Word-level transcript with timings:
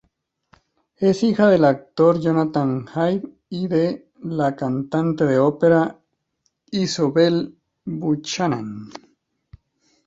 Es 0.99 1.21
hija 1.21 1.47
del 1.51 1.63
actor 1.63 2.19
Jonathan 2.19 2.87
Hyde 2.87 3.37
y 3.49 3.67
de 3.67 4.09
la 4.23 4.55
cantante 4.55 5.25
de 5.25 5.37
ópera 5.37 5.95
Isobel 6.71 7.55
Buchanan. 7.85 8.87